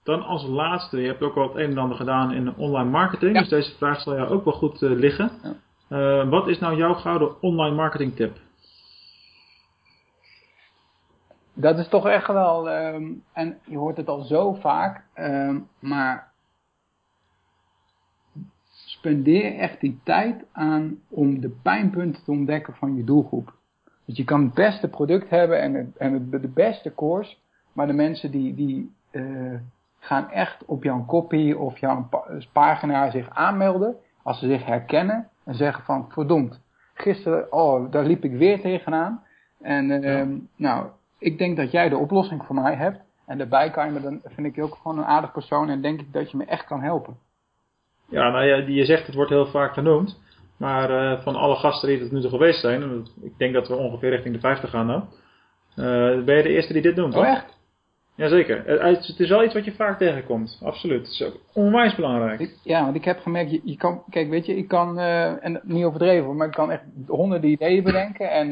[0.02, 3.34] Dan als laatste, je hebt ook wel het een en ander gedaan in online marketing.
[3.34, 3.40] Ja.
[3.40, 5.30] Dus deze vraag zal jou ook wel goed eh, liggen.
[5.42, 5.54] Ja.
[5.88, 8.36] Eh, wat is nou jouw gouden online marketing tip?
[11.52, 16.32] Dat is toch echt wel, ehm, en je hoort het al zo vaak, ehm, maar
[18.70, 23.54] spendeer echt die tijd aan om de pijnpunten te ontdekken van je doelgroep.
[24.06, 27.36] Dus je kan het beste product hebben en, het, en het, de beste course,
[27.72, 29.22] maar de mensen die, die eh,
[29.98, 35.28] gaan echt op jouw copy of jouw pa- pagina zich aanmelden, als ze zich herkennen
[35.44, 36.60] en zeggen van verdomd,
[36.94, 39.22] gisteren, oh, daar liep ik weer tegenaan.
[39.60, 40.86] En ehm, nou,
[41.18, 43.00] ik denk dat jij de oplossing voor mij hebt.
[43.26, 45.80] En daarbij kan je me dan, vind ik je ook gewoon een aardig persoon en
[45.80, 47.16] denk ik dat je me echt kan helpen.
[48.08, 50.20] Ja, nou ja, je zegt het wordt heel vaak genoemd.
[50.56, 53.68] Maar eh, van alle gasten die het nu toe geweest zijn, en ik denk dat
[53.68, 55.02] we ongeveer richting de 50 gaan nou.
[55.74, 57.28] eh, ben je de eerste die dit noemt, Oh toch?
[57.34, 57.54] echt?
[58.14, 58.66] Jazeker.
[58.66, 60.60] Eh, Het het is wel iets wat je vaak tegenkomt.
[60.64, 60.98] Absoluut.
[61.00, 62.40] Het is ook onwijs belangrijk.
[62.40, 65.60] Ik- ja, want ik heb gemerkt, je, je kan, kijk weet je, ik kan, en
[65.62, 68.50] niet overdreven, maar ik kan echt honderden ideeën bedenken en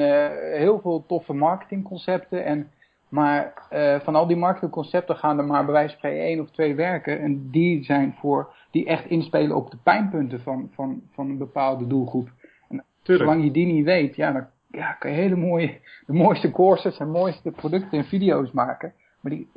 [0.58, 2.44] heel veel toffe marketingconcepten.
[2.44, 2.70] En,
[3.14, 6.50] maar eh, van al die marketingconcepten gaan er maar bij wijze van spreken één of
[6.50, 7.20] twee werken.
[7.20, 11.86] En die zijn voor, die echt inspelen op de pijnpunten van, van, van een bepaalde
[11.86, 12.28] doelgroep.
[13.02, 13.28] Tuurlijk.
[13.28, 16.98] Zolang je die niet weet, ja, dan ja, kan je hele mooie, de mooiste courses
[16.98, 18.92] en mooiste producten en video's maken.
[19.20, 19.48] Maar die,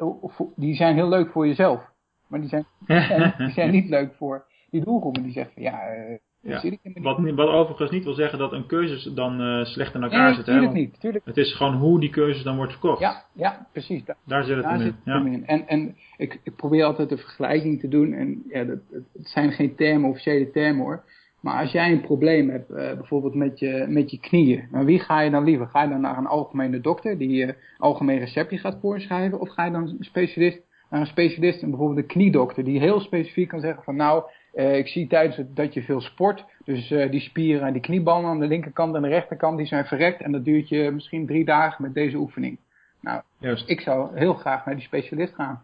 [0.55, 1.91] die zijn heel leuk voor jezelf.
[2.27, 5.63] Maar die zijn, die zijn, die zijn niet leuk voor die doelgroepen die zeggen van
[5.63, 6.61] ja, eh Ja.
[7.01, 10.33] Wat, wat overigens niet wil zeggen dat een cursus dan eh, slecht in elkaar Nee,
[10.35, 10.45] zit.
[10.45, 10.51] Hè?
[10.53, 10.99] natuurlijk want niet.
[10.99, 11.25] Tuurlijk.
[11.25, 12.99] Het is gewoon hoe die cursus dan wordt verkocht.
[12.99, 14.05] Ja, ja, precies.
[14.05, 14.79] Daar, Daar zit het daar in.
[14.81, 15.25] zit het Ja.
[15.25, 15.45] in.
[15.45, 18.13] En, en ik, ik probeer altijd een vergelijking te doen.
[18.13, 21.03] En ja, dat, het, zijn geen termen, officiële termen hoor.
[21.39, 24.99] Maar als jij een probleem hebt, eh, bijvoorbeeld met je, met je knieën, naar wie
[24.99, 25.67] ga je dan liever?
[25.67, 29.39] Ga je dan naar een algemene dokter die je een algemeen receptje gaat voorschrijven?
[29.39, 32.99] Of ga je dan een specialist, naar een specialist, en bijvoorbeeld een kniedokter, die heel
[32.99, 34.23] specifiek kan zeggen van nou,
[34.57, 37.81] eh, ik zie tijdens het, dat je veel sport, dus eh, die spieren en die
[37.81, 41.25] kniebanden aan de linkerkant en de rechterkant, die zijn verrekt en dat duurt je misschien
[41.25, 42.59] drie dagen met deze oefening.
[43.01, 43.69] Nou, Juist.
[43.69, 45.63] ik zou heel graag naar die specialist gaan.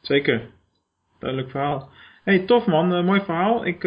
[0.00, 0.50] Zeker.
[1.18, 1.88] Duidelijk verhaal.
[2.24, 2.94] Hey, tof man.
[2.94, 3.66] Eh, mooi verhaal.
[3.66, 3.78] Ik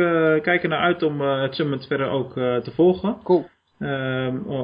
[0.42, 3.18] kijk er naar uit om het summit verder ook te volgen.
[3.24, 3.46] Cool.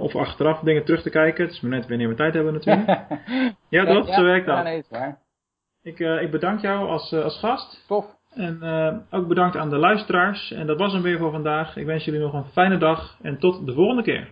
[0.01, 1.43] Of achteraf dingen terug te kijken.
[1.43, 2.87] Het is maar net wanneer we tijd hebben natuurlijk.
[3.69, 4.13] ja, toch?
[4.13, 4.63] Zo werkt Ja, dat.
[4.63, 5.19] nee, is waar.
[5.83, 7.83] Ik, ik bedank jou als, als gast.
[7.87, 8.19] Tof.
[8.35, 10.51] En eh, ook bedankt aan de luisteraars.
[10.51, 11.75] En dat was hem weer voor vandaag.
[11.75, 13.17] Ik wens jullie nog een fijne dag.
[13.21, 14.29] En tot de volgende keer.